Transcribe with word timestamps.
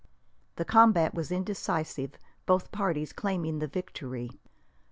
The 0.55 0.65
combat 0.65 1.13
was 1.13 1.31
indecisive, 1.31 2.13
both 2.47 2.71
parties 2.71 3.13
claiming 3.13 3.59
the 3.59 3.67
victory. 3.67 4.31